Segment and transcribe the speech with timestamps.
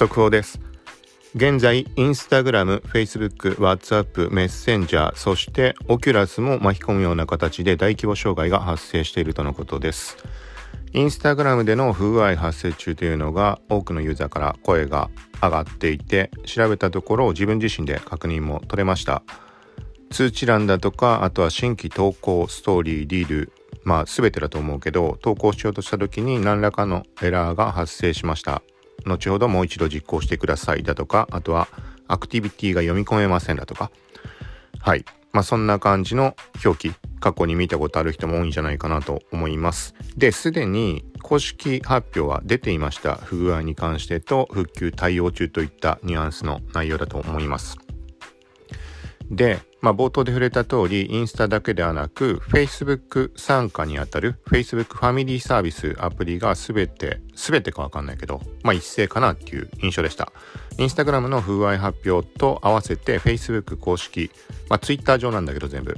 [0.00, 0.58] 速報です。
[1.34, 10.16] 現在インスタグラム、フェイスブック、ワッツアップ、メッセンジャーそしてオキュラスも巻き込むような形で大規模障害が発生しているとのことです。
[10.94, 15.10] インスタグラムでの不具合発生中というのが多くのユーザーから声が
[15.42, 19.22] 上がっていて調べたところ自分自身で確認も取れました。
[20.10, 23.52] 通知欄だとかあとは新規投稿ストーリーリール
[23.84, 28.62] まあ全てだと思うけど投稿しようとした時に何らかのエラーが発生しました。
[29.06, 31.68] 後ほどもう一度実行してくださいだとかあとは
[32.08, 33.90] アクティビティが読み込めませんだとか。
[34.80, 35.04] はい。
[35.32, 39.94] まあそんな感じの表記過去に見たことある人も多いんじゃないかなと思います。
[40.16, 47.76] で、すでに公式発表は出ていました不具合に関してと復旧対応中といったニュアンスの内容だと思います。
[49.30, 60.32] で、まあ、冒頭で触れた通り、インスタだけではなく、Facebook 参加にあたる Facebook ファミリーサービスアプリがすべて、すべてかわかんないけど、まあ、一斉かなっていう印象でした。
[60.78, 64.30] インスタグラムの不具合発表と合わせて Facebook 公式、
[64.68, 65.96] まあ、Twitter 上なんだけど全部、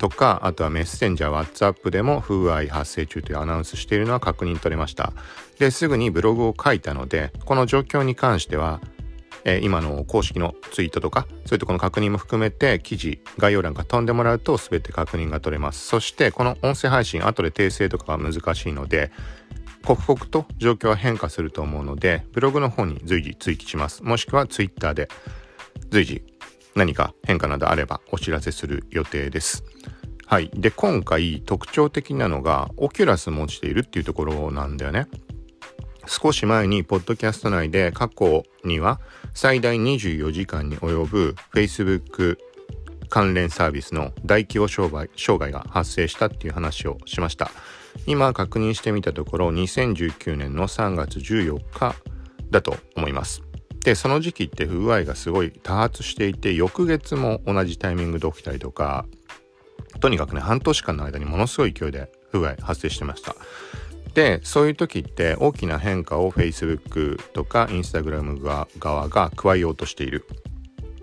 [0.00, 5.12] とか、あとはメッセンジャー、WhatsApp でも不具合発生中というアナウンスしているのは確認取れました。
[5.58, 8.80] で、すぐにブログを書いたので、この状況に関しては、
[9.44, 15.86] えー、今の公式のツイートとか、そういうとこの確認も含めて、記事、概要欄が飛んでもらうと全て確認が取れます。
[15.86, 19.10] そして、この音声配信、後で訂正とかが難しいので、
[19.84, 24.02] 刻々と状況は変化すると思うので、ブログの方に随時追記します。
[24.02, 25.08] もしくは Twitter で
[25.90, 26.22] 随時
[26.74, 29.64] 何か変化などあればお知らせする予定です。
[30.26, 30.50] はい。
[30.54, 35.08] で、今回特徴的なのが、オキュラスも落ちているっていうところなんだよね。
[36.10, 38.98] 少し前に、ポッドキャスト内で過去には
[39.32, 42.36] 最大24時間に及ぶ Facebook
[43.08, 47.52] 関連サービスの大規模障害障害が発生したっていう話をしました。
[48.06, 51.94] 今確認してみたところ、2019年の3月14日
[52.50, 53.44] だと思います。
[53.84, 59.06] で、その時期って不具合がすごい多発していて、翌月も同じタイミングで起きたりとか、
[60.00, 63.36] とにかくね、半年間の間にものすごい勢いで不具合発生してました。
[64.14, 68.42] で、そういう時って大きな変化を Facebook とか Instagram
[68.78, 70.26] 側が加えようとしている。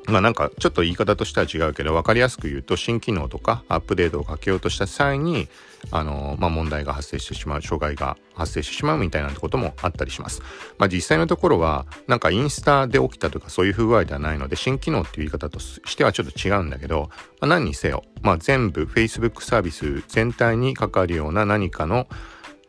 [0.07, 5.49] まあなんかちょっと言い方としては違うけど分かりやすく言うと新機能とかアップデートをかけようとした際に
[5.91, 10.41] あのまあ問題が発生してしまう障害が発生してしまうみたいなこともあったりします。
[10.77, 17.09] まあ実際のところはなんかインスタで起きたとかそういう不具合ではないので新機能っていう言い方としてはちょっと違うんだけど、
[17.41, 22.07] まあ、何にせよまあ全部 Facebook サービス全体に関わるような何かの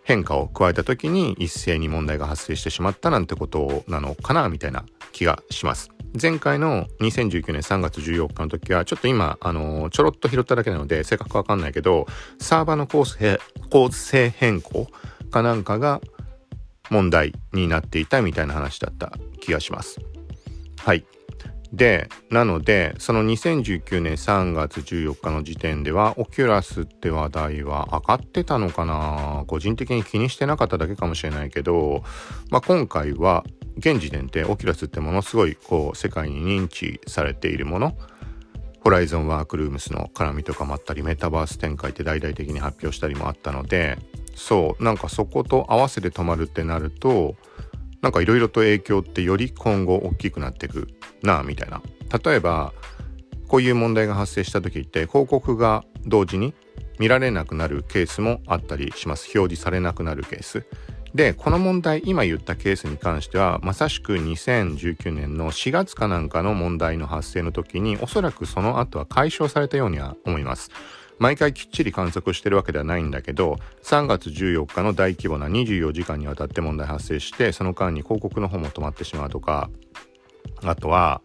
[0.08, 5.90] 変化を加えた時に一斉に問題が発生してしまったなんてことなのかなみたいな気がします。
[6.18, 12.06] 前回の2019年3月14日の時は、ちょっと今、あの、ちょろっと拾っただけなので、正確わかんないけど、
[12.40, 13.38] サーバーの構成、
[13.70, 14.86] 構成変更
[15.30, 16.00] かなんかが
[16.88, 20.00] 問題になっていたみたいな話だった気がします。
[20.78, 21.04] はい。
[21.72, 29.44] で、なので、その2019年3月14日の時点では、オキュラスって話題は上がってたのかな？
[29.46, 32.02] 個人的に気にしてなかっただけかもしれないけど、
[32.50, 33.44] まあ、今回は
[33.76, 37.96] 現時点でオキュラスってものすごいこう世界に認知されているもの。
[38.80, 43.98] ホライゾンワークルームスの絡みとかもあったりメタバース展開って大々的に発表したりもあったので
[44.34, 47.34] そうなんかそこと合わせて止まるってなると
[48.02, 50.88] なんかいろいろと影響ってより今後大きくなっていく
[51.22, 51.82] なみたいな。
[52.24, 52.72] 例えば
[53.48, 56.54] こういう問題が発生した時って広告が同時に
[56.98, 59.30] 見られなくなるケースもあったりします。
[59.34, 60.64] 表示されなくなるケース。
[61.14, 70.70] でこの問題今言ったケースに関してはまさしく2019年の4月かなんかの問題の発生の時におそらくその後は解消されたようには思います。
[71.18, 79.70] 毎回きっちり観測してるわけではないんだけど3月14日の大規模な24時間にわたって問題発生してその間に広告の方も止まってしまうとか
[80.64, 81.20] あとは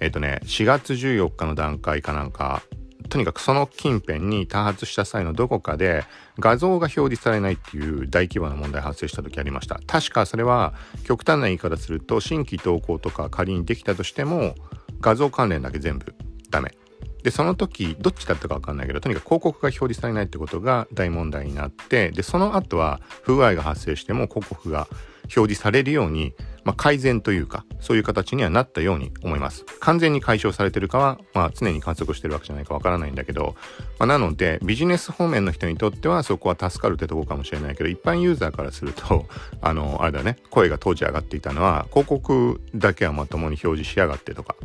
[0.00, 2.62] えっ、ー、とね4月14日の段階かなんか
[3.08, 6.04] とにかくその近辺に多発した際のどこかで
[6.38, 9.78] 画像が表示されないっていう大規模な問題発生した時ありました。
[9.86, 14.54] 確かそれは極端な言い方すると新規投稿とか仮にできたとしても
[15.00, 16.14] 画像関連だけ全部
[16.50, 16.74] ダメ。
[17.24, 24.86] で、その時、どっちだったかわかんないけど、とにかく広告が表示されないってことが大問題になって、で、その後は不具合が発生しても広告が
[25.24, 26.34] 表示されるように、
[26.64, 29.64] まあ、改善というか、そういう形にはなったように思います。
[29.80, 33.54] 完全に解消されてるかは、まあ、常に観測してるわけじゃないかわからないんだけど、
[33.98, 39.26] まあ、なので、ビジネス方面の人にとってはそこは助かるってとこかもしれないけど、一般ユーザーからすると、
[39.62, 44.56] あの、あれだね、声が当時上がっていたのは、広告だけはまともに表示しやがってとか、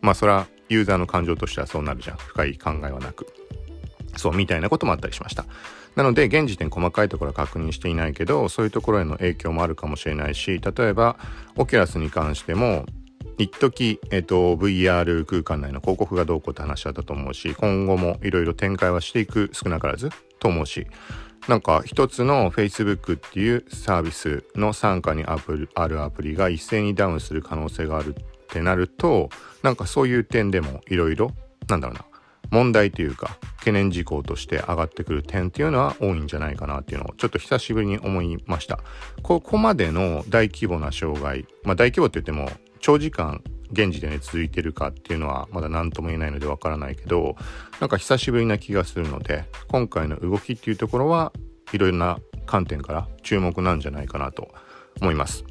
[0.00, 2.16] まあ、それはユーザーの感情としてはそうなるじゃん。
[2.16, 3.26] 深い考えはなく。
[4.16, 5.44] そう、みたいなこともあったりしました。
[5.96, 11.16] なので、現時点細かいところは確認していないけど、そういうところへの影響もあるかもしれないし、例えば、
[11.56, 12.86] オキュラスに関しても、
[13.38, 20.10] 一時えっと、VR 空間内の広告がどうこうって話だったと思うし、今後もいろいろ展開はしていく少なからず
[20.40, 20.88] と思うし、
[21.46, 29.30] なんか一つの Facebook っていうサービスの傘下にあるアプリが一斉にダウンする可能性があるっってなると、
[29.62, 31.32] なんかそういう点でもいろいろ、
[31.68, 32.04] なんだろうな、
[32.50, 38.80] 問題というか懸念事項として上がってくる点っていうのは多いんじゃないかなっていうのをちょっと久しぶりに思いました。
[39.22, 42.50] ここまでの大規模な障害、まあ大規模って言っても
[42.80, 43.42] 長時間
[43.72, 47.36] 現時点で続いてるかっていうのはまだ何とも言えないのでわからないけど
[47.80, 51.32] なんか久しぶりな気がするので今回の動きっていうところは
[51.72, 54.48] いろいろな観点から注目なんじゃないかなと
[55.00, 55.44] 思います。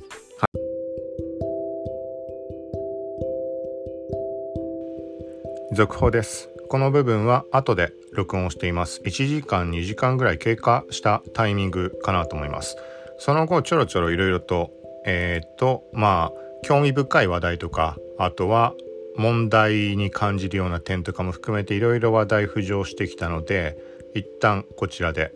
[5.77, 6.49] 続報です。
[6.69, 8.99] この部分は後で録音しています。
[9.05, 12.77] 1時間2時間ぐらい経過したタイミングかなと思います。
[13.19, 14.71] その後ちょろちょろいろいろと、
[15.05, 18.73] えー、っと、まあ、興味深い話題とか、あとは
[19.17, 23.77] 問題に感じるような点とかも含めていろいろ話題浮上してきたので、
[24.15, 25.31] 一旦こちらで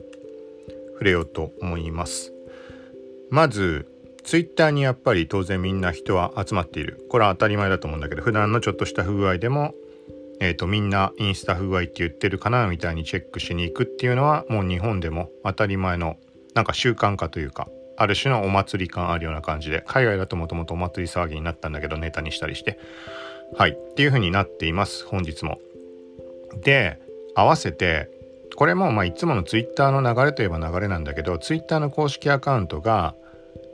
[0.93, 2.33] 触れようと思います。
[3.29, 3.85] まず、
[4.23, 7.05] ツイッターにやっぱり当然みんな人は集まっている。
[7.11, 9.75] これは当たり前だと思うんだけど、普段のちょっとした不具合でも
[10.43, 16.17] えーと、みんなインスタ不具合って言ってるかなみたいにチェックしに行くっていうのはもう日本でも当たり前の
[16.55, 22.79] なんか習慣化というかある種のお祭り感あるような感じで海外だともともとお祭り騒ぎになったんだけどネタにしたりして
[23.55, 25.59] はいっていう風になっています本日も。
[26.63, 26.99] で
[27.35, 28.09] 合わせて
[28.55, 33.13] これもまあいつものツイッターの流れといえば流れなんだけどツイッターの公式アカウントが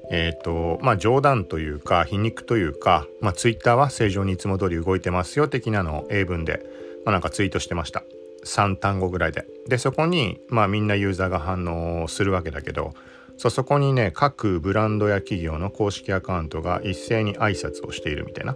[0.09, 6.65] えっ、ー、と、まあ冗談というか皮肉というか、まあツイッターは正常にいつも通り動いてますよ的なのを英文で、
[7.06, 8.04] まあなんかツイートしてました。
[8.45, 9.45] 3単語ぐらいで。
[9.68, 11.65] で、そこに、まあみんなユーザーが反
[12.01, 12.94] 応するわけだけど、
[13.38, 18.56] そうそこにね、各ブランドや企業の公式アカウントが一斉に挨拶をしているみたいな。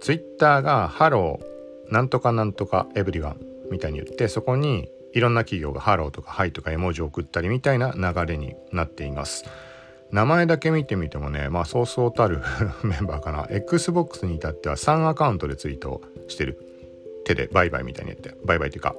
[0.00, 3.40] ツイッターが hello、なんとかなんとか everyone
[3.70, 9.44] みたいに言って、そこにいろんな企業がハローとか hi とか絵文字を送ったりみたいな流れになっています。
[10.12, 12.40] 名前だけ見てみてもね、まあそうそうたる
[12.82, 13.46] メンバーかな。
[13.50, 16.58] Xbox に至っては3アカウントでツイートしてる。
[17.24, 18.34] 手でバイバイみたいに言って。
[18.44, 18.96] バイバイっていうか、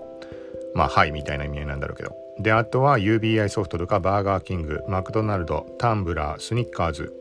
[0.73, 2.15] まあ hi みたいな意味合いなんだろうけど。
[2.39, 7.13] で、あとは UBI ソフトとかバーガーキング、マクドナルド、タンブラー、スニッカーズ、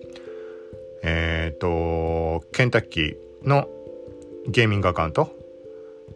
[1.03, 3.69] えっ、ー、と、ケンタッキーの
[4.47, 5.31] ゲーミングアカウント、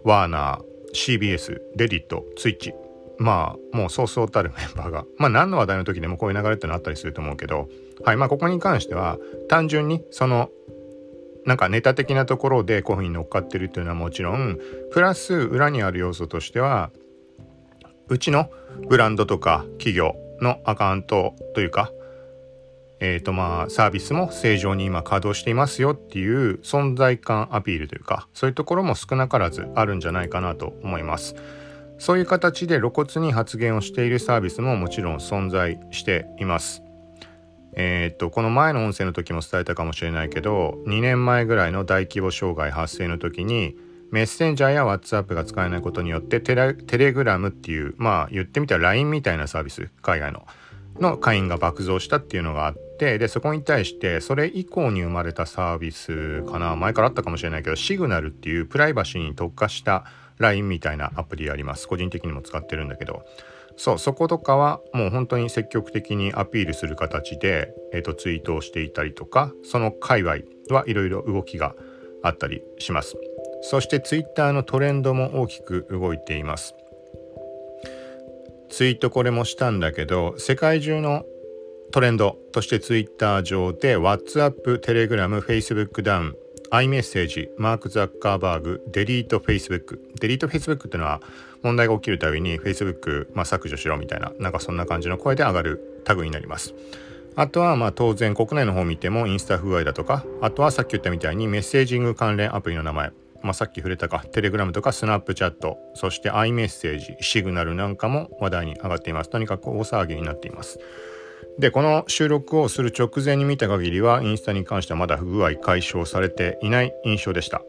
[0.04, 2.74] ワーナー、CBS、レディット、ツイッチ
[3.18, 7.68] まあもうそうそうたるメンバーが まあ何の話題の時でもこういう流れってのあったりすると思うけど
[8.04, 9.18] はいまあここに関しては
[9.48, 10.50] 単純にその
[11.44, 14.58] なんかネタ的なところでこういうふうに乗っかってるっていうのはもちろん
[14.92, 16.90] プラス裏にある要素としては
[18.08, 18.50] うちの
[18.88, 21.92] ブランドとか企業のアカウントというか
[23.00, 31.34] えーとまあサービスも正常に今稼働していますよっていう存在感アピールというかそういうところも少なからずあるんじゃないかなと思います。
[31.98, 36.82] そういう形で露骨に発言をしているサービスももちろん存在しています。
[37.76, 43.76] えー、っとこの前の音声の時も伝えたかもしれないけど2年前ぐらいの大規模障害発生の時に
[44.12, 50.46] メッセンジャーや WhatsApp が使えないことによってテレテレグラムっていうまあ言ってみたら LINE みたいなサービス海外の
[51.00, 60.04] の会員が爆増したっていうのがあってでそこに対してそれ以降に生まれたサービスかな前からあったかもしれないけどシグナルっていうプライバシーに特化した
[60.38, 61.88] LINE みたいなアプリあります。
[61.88, 63.24] 個人的にも使ってるんだけど。
[63.76, 70.36] そう、そことかはもう本当に積極的にアピールする形で、えっ、ー、と、ツイートをしていたりとか、その界隈
[70.70, 71.74] はいろいろ動きが
[72.22, 73.16] あったりします。
[73.62, 76.74] そして Twitter のトレンドも大きく動いています。
[78.70, 81.24] ツイートこれもしたんだけど、世界中の
[81.92, 86.36] トレンドとして Twitter 上で WhatsApp、Telegram、Facebook ダウン、
[86.74, 90.10] iMessage、マーク・ザッカーバーグ、デリート・フェイスブック。
[90.20, 91.20] デリート・フェイスブックっていうのは
[91.62, 96.74] 問題が起きるたびに Facebook、まあ、削除しろみたいな、なんかそんな感じの声で上がるタグになります。
[97.36, 103.12] あとはまあ当然国内の方を見てもインスタ不具合だとか、あとはさっき言ったみたいにメッセージング関連アプリの名前、
[103.44, 109.30] まあ、さっき触れたか、テレグラムとかスナップチャット、そして iMessage、シグナルなんかも話題に上がっています。
[109.30, 110.80] とにかく大騒ぎになっています。
[111.58, 117.62] でこの収録をする直前に見た限りはインスタに関してはまだ不具合解消されていない印象でした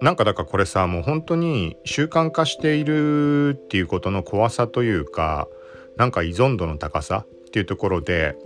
[0.00, 5.48] なんかだからこれさもう本当に習慣化しているっていうことの怖さというか
[5.96, 8.36] なんか依存度の高さっていうところで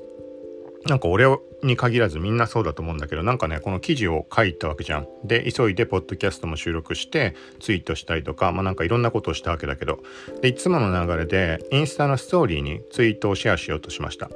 [0.86, 1.26] なんか俺
[1.62, 5.08] に限らずみんなそうだと思うんだけどなんかねこの記事を書いたわけじゃん。
[5.24, 10.00] で急いでポッドキャストも収録してツイートしたりとかまあなんかいろんなことをしたわけだけど
[10.42, 14.30] でいつもの流れでインスタのストーリーにツイートをシェアしようとしました。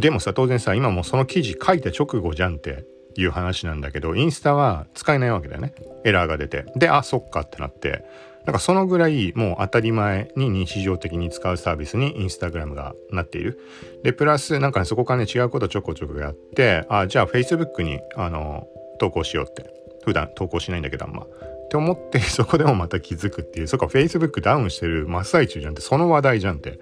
[0.00, 2.84] でもさ当然さ今もその記事書いた直後じゃんって
[3.16, 8.04] いう話なんだけどインスタは使えないわけだよねエラーが出てであそっかってなって
[8.44, 13.60] なんかそのぐらいもう当たり前に日常的に使うサービスにインスタグラムがなっている。
[14.02, 18.66] で、プラスなんかね、そこからね、違うことちょこちょこやって、あ、じゃあ Facebook にあの
[18.98, 19.70] 投稿しようって。
[20.04, 21.22] 普段投稿しないんだけどあんま。
[21.22, 26.80] って思ってそこでもまた気づくっていう、そっか Facebook ダウンしてる真っ最中じゃんって、その話題じゃんって。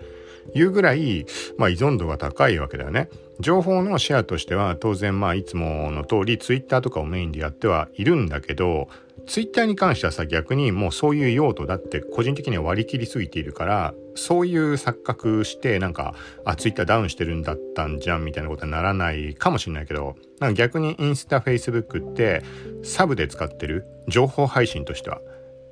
[0.54, 1.26] いうぐらい、
[1.58, 3.08] まあ、依存度が高いわけだよね。
[3.40, 8.88] 情報のシェアとしては当然まあいつもの通り Twitter とかをメインでやってはいるんだけど
[9.26, 22.42] ツイッターに関してはさ逆にもうそういう用途だって個人的には割り切りすぎているからそういう錯覚してなんかあツイッターダウンしてるんだったんじゃんみたいなことにならないかもしれないけどなんか逆にインスタフェイスブックって
[22.82, 25.20] サブで使ってる情報配信としては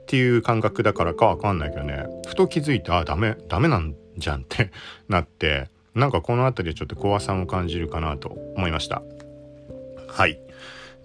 [0.08, 2.06] っていう感覚だからかわかんないけどね。
[2.26, 4.70] ふと気づいてあダメダメなんじゃんって
[5.06, 9.02] なってなんかこの辺りでちょっと怖さも感じるかなと思いました。
[10.08, 10.40] はい。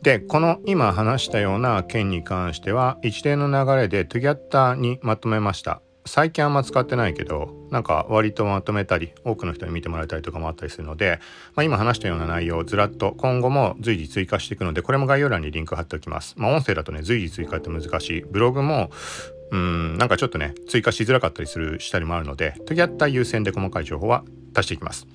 [0.01, 5.81] で、この今話したような件に関しては、一連の流れでトゥギャッターにまとめました。
[6.05, 11.19] 最近あんま使ってないけど、なんか割とまとめたり、多くの人に見てもらえたりとかもあったりするので、
[11.55, 16.36] まあ、今話したような内容をずらっと今後も随時追加していくので、これも概要欄にリンク貼っておきます。
[16.38, 18.22] まあ、音声だとね、随時追加って難しい。
[18.22, 18.91] ブログも、
[19.51, 24.24] うん、なんかちょっとね、追加しづらかったりする、したりもあるので、トゥギャッター優先で細かい情報は
[24.55, 25.07] 足していきます。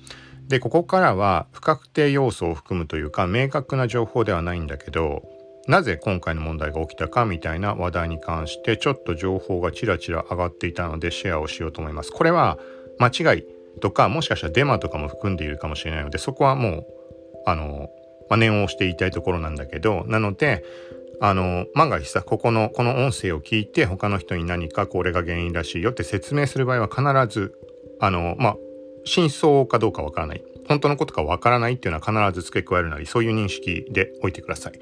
[0.49, 5.21] でここからは不確定要素を含むというか明確な情報ではないんだけど
[5.69, 12.11] なぜ今回の問題が起きたかみたいな話題に関してちょっと情報がちらちら上がっていたのでシェアをしようと思います。
[12.11, 12.57] これは
[12.97, 13.45] 間違い
[13.79, 16.85] とかもしかしたらデマとかも含んでいるかもしれないのでそこはもう
[17.45, 17.91] あの、
[18.29, 20.65] まあ、念を押して言いたいところなんだけどなので
[21.21, 27.53] あの万が一さここのこの音声を聞いて他の人に何かこれが原因らしいよって説明する場合は必ず
[27.99, 28.57] あのまあ
[29.05, 30.43] 真相かどうかわからない。
[30.69, 34.73] 本当のことかわからないっていうのは必ず付け加えるなり、そういう認識でおいてください。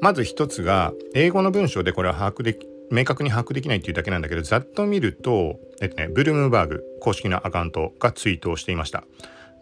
[0.00, 9.04] まず一つが、英語の文章でこれは把握でき、明確に把握できないっていうだけなんだけど、ざっと見ると、えっとね、ブルームバーグ公式のアカウントがツイートをしていました。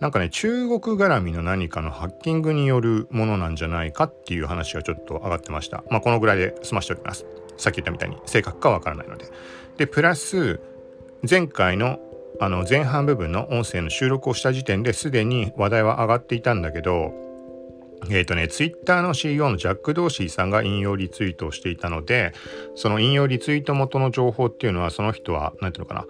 [0.01, 5.85] なんかね、中国絡みの何かのハッキングによるものなんじゃないかっていう話がちょっと上がってました。
[5.91, 7.25] まあ、このぐらいで済ましておきます。
[7.57, 9.27] さっき言ったみたいに正確かわからないので。
[9.77, 10.59] で、プラス、
[11.29, 12.01] 前回の
[12.41, 17.13] あの前半部分の音声の収録をした時点ですでに話題は上がっていたんだけど
[18.11, 22.33] えっ、ー、とね、ツイッターの CEO のジャック・ドーシーさんが引用リツイートをしていたので、
[22.75, 26.07] その引用リツイート元の情報っていうのは、その人は、なんていうのかな、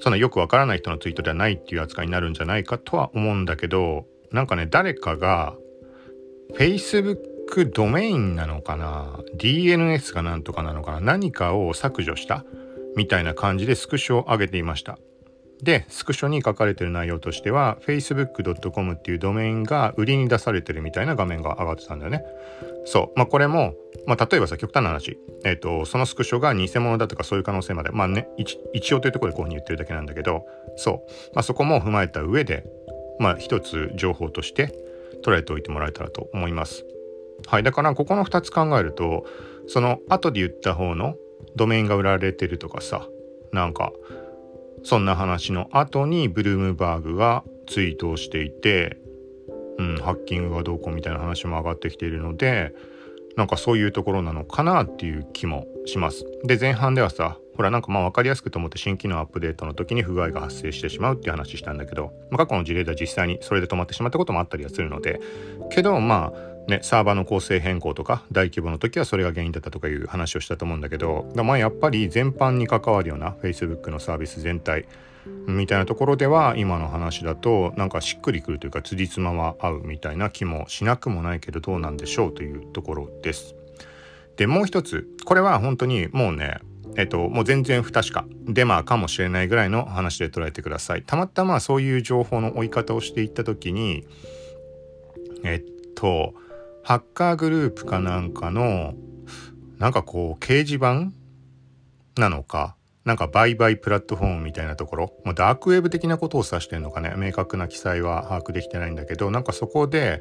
[0.00, 5.56] そんなよくわからない人のツイートではないっていう扱いになるんじゃないかとは思うんだけど、なんかね、誰かが、
[6.56, 12.44] Facebook ドメインなのかな ?DNS がなんとかなのかな何かを削除した
[12.96, 14.98] みたいな感じでスクショを上げていました。
[15.64, 22.22] で、スクショに書かれてる内容としては、facebook.com っていうドメインが売りに出されてるみたいな画面が上がってたんだよね。
[22.84, 23.18] そう。
[23.18, 23.74] まあ、これも、
[24.06, 30.44] まあ、例えばさ、極端な話、え、ー、と、そのスクショが偽物だとかそういう可能性まで、まあね、一応というところでこういうふうに言ってるだけなんだけど、
[30.76, 31.34] そう。
[31.34, 32.64] まあ、そこも踏まえた上で、
[33.18, 34.74] まあ、一つ情報として
[35.24, 36.84] 捉えておいてもらえたらと思います。
[37.46, 37.62] はい。
[37.62, 39.24] だから、ここの2つ考えると、
[39.66, 41.16] その後で言った方の
[41.56, 43.08] ドメインが売られてるとかさ、
[43.52, 43.92] なんか、
[44.84, 48.98] そんな話の後にブルームバーグがツイートをしていて、
[49.78, 52.74] うん、ハッキングがどうこうみたいな話も上がってきているので
[53.36, 56.24] なんかそういうところなのかなっていう気もします。
[56.44, 65.20] で前半ではさほらなんかまあ分かりやすくと思って新機能アップデートの時に不具合が発生してしまうっていう話したんだけど、まあ、過去の事例では実際にそれで止まってしまったこともあったりはするので
[65.70, 74.86] けどまあね、サーバーの構成変更とか大規模の時はそれが原因だったとかいう話をしたと思うんだけどまあやっぱり全般に関わるような Facebook のサービス全体
[75.46, 83.54] みたいなところでは今の話だとなんかしっくりくるというか辻褄は合うみたいな気もしなくもないけどどうなんでしょうというところです。
[84.36, 86.58] でもう一つこれは本当にもうね
[86.96, 91.02] えっと、もう全然不確かデマかもしれないぐらいの話で捉えてください。
[91.02, 94.06] たまたまそういう情報の追い方をしていった時に
[95.42, 96.34] えっと
[96.84, 98.92] ハッカーグループかなんかの、
[99.78, 101.12] なんかこう、掲示板？
[102.16, 110.20] なのか、なんか売買プラットフォームみたいなところ、まあ、ダークウェブ的なことを指してんのかね、明確な記載は把握できてないんだけど、なんかそこで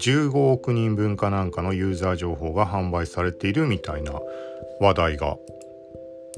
[0.00, 4.12] 15億人分かなんかのユーザー情報が販売されているみたいな
[4.80, 5.36] 話題が、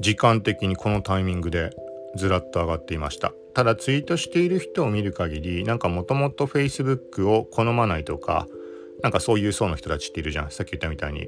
[0.01, 1.69] 時間的にこのタイミングで
[2.15, 3.31] ずらっと上がっていました。
[3.53, 8.47] ただツイートしている人を見る限り、なんかもともと Facebook を好まないとか、
[9.03, 10.51] なんかそういう層の人たちっているじゃん。
[10.51, 11.27] さっき言ったみたいに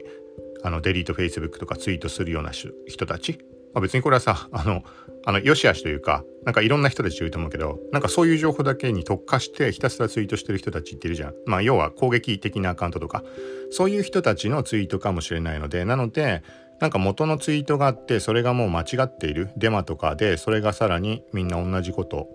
[0.63, 3.39] あのデリートフェイスブックとかツイートするような人たち、
[3.73, 4.83] まあ、別にこれはさあの
[5.25, 11.33] あのよしあしというかなんかいろんな人たちいると思うけどなんかそういう情報だけに特化してひたすらツイートしてる人たちっているじゃん。
[11.45, 13.23] まあ要は攻撃的なアカウントとか。
[13.71, 16.41] そういう人たちのツイートかもしれないのでなので
[16.79, 19.49] なんか元のツイートがあってそれがもう間違っている。
[19.57, 22.27] デマとかでそれがさらにみんな同じこと、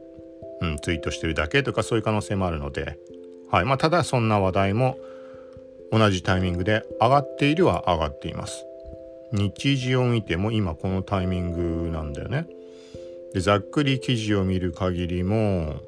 [0.60, 2.98] うん、ツイートしてるだけとかそういう可能性もあるので。
[3.50, 3.64] はい。
[3.64, 4.98] まあただそんな話題も
[5.90, 8.64] 同じタイミングで上がっているは上がっています。
[9.32, 11.52] 日時を見ても今このタイミン
[11.84, 12.46] グなんだよね。
[13.34, 15.80] でざっくり記事を見る限りも、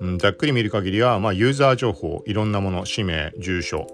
[0.00, 3.86] うん、ざっくり見る限りは、まあ、ユーザー情報いろんなもの氏名住所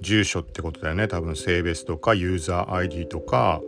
[0.00, 3.60] 住所ってことだよね多分性別とかユーザー ID とか、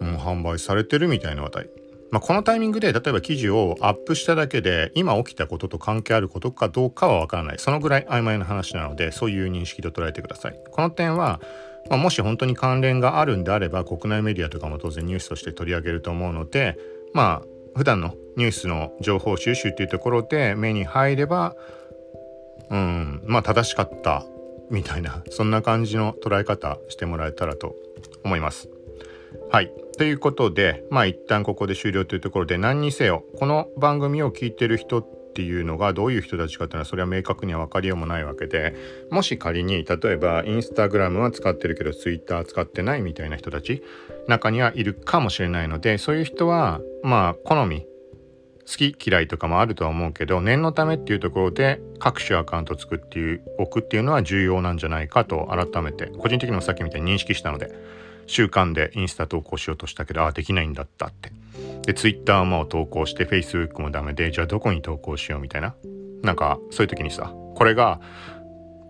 [0.00, 1.70] うん、販売されてるみたいな話題
[2.10, 7.58] まあ、このタイミングで例えば記事をアップしただけで今起きたことと関係あることかどうかはわからない。
[7.58, 10.60] そのぐらい曖昧な話なのでそういう認識と捉えてください。
[10.70, 11.40] この点は、
[11.90, 16.78] まあ、もし本当に関連があるんであれば国内メディアとかも当然ニュースとして取り上げると思うので
[17.12, 17.46] まあ
[17.76, 21.54] 普段のニュースの情報収集っていうところで目に入れば
[22.70, 24.24] うんまあ正しかった
[24.70, 27.74] みたいなそんな感じの捉え方してもらえたらと
[28.24, 28.77] 思います。
[29.50, 29.72] はい。
[29.96, 38.74] ということで、まあ一旦ここで終了というところで何にせよ、この番組を聞いてる人っていうのがどういう人たちかっていうのはそれは明確には分かりようもないわけで、
[39.10, 43.82] もし仮に例えばインスタグラムは使ってるけどツイッター使ってないみたいな人たち
[44.26, 47.86] 中にはいるかもしれないので、そういう人はまあ好み、
[48.66, 57.72] 好き嫌いとかもあるとは思うけど念のためっていうところで各種アカウント作っておくっていうのは重要なんじゃないかと改めて個人的にもさっきみたいに認識したので
[58.28, 61.32] 習慣でインスタ投稿しようとしたけど、ああ、できないんだったって。
[61.84, 65.74] で、ツイッターも投稿して、Facebook もダメで、じゃあどこに投稿しようみたいな。
[66.22, 68.00] なんか、そういう時にさ、これが、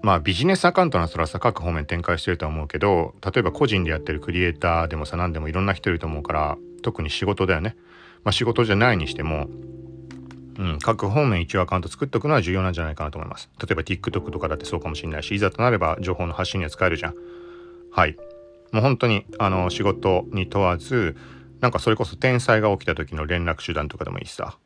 [0.03, 7.77] まあビジネスアカウントならさ各方面展開してるとは思うけど例えば個人でやってるクリエイターでもさ何でもいろんな人いると思うから特に仕事だよね、
[8.25, 9.49] まあ、仕事じゃないにしても、
[10.59, 17.15] うん、各方面一応アカウント作っておくのは重要なんじゃないかなと思います例えば TikTok とかだってそうかもしれないしいざとなれば情報の発信には使えるじゃん
[17.91, 18.17] はい
[18.73, 21.17] もう本当にあの仕事に問わず
[21.61, 24.59] なんかそれこそ天才が起きた時の連絡手段とかでもいいしさ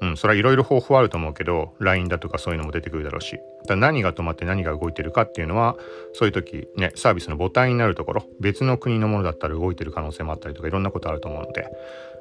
[0.00, 5.76] うんそれはいろいろ方法あると思うけど LINE だとかそういうのも出てくるだろうしだ何が止まって何が動いてるかっていうのは
[6.14, 11.66] そういう時ねサービスのボタンになるところ別の国のものだったら動いてる可能性もあったりとかいろんなことあると思うので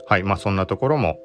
[0.07, 1.19] はいまあそんなところも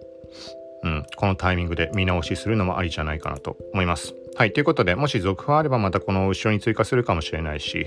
[0.85, 4.15] うん、このタイミングで見直しするのもありじゃないかなと思います。
[4.37, 4.53] はい。
[4.53, 7.87] ということで、もし続報あればまたこの後ろに追加するかもしれないし、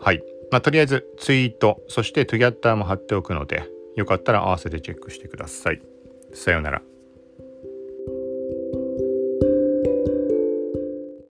[0.00, 0.20] はい。
[0.50, 3.64] まあ、とりあえずツイート、そしてトゥギャッターも貼っておくので、
[3.96, 5.80] よかったら合わせてチェックしてください。
[6.32, 6.82] さようなら。